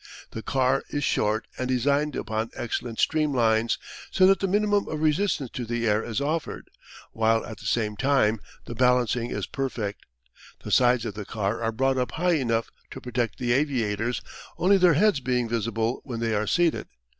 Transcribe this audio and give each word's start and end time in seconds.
The 0.31 0.41
car 0.41 0.83
is 0.89 1.03
short 1.03 1.45
and 1.59 1.67
designed 1.67 2.15
upon 2.15 2.49
excellent 2.55 2.99
stream 2.99 3.35
lines, 3.35 3.77
so 4.09 4.25
that 4.25 4.39
the 4.39 4.47
minimum 4.47 4.87
of 4.87 4.99
resistance 4.99 5.51
to 5.51 5.63
the 5.63 5.87
air 5.87 6.03
is 6.03 6.19
offered, 6.19 6.71
while 7.11 7.45
at 7.45 7.59
the 7.59 7.67
same 7.67 7.95
time 7.95 8.39
the 8.65 8.73
balancing 8.73 9.29
is 9.29 9.45
perfect. 9.45 10.07
The 10.63 10.71
sides 10.71 11.05
of 11.05 11.13
the 11.13 11.23
car 11.23 11.61
are 11.61 11.71
brought 11.71 11.99
up 11.99 12.13
high 12.13 12.37
enough 12.37 12.71
to 12.89 12.99
protect 12.99 13.37
the 13.37 13.53
aviators, 13.53 14.23
only 14.57 14.79
their 14.79 14.95
heads 14.95 15.19
being 15.19 15.47
visible 15.47 16.01
when 16.03 16.19
they 16.19 16.33
are 16.33 16.47
seated. 16.47 16.87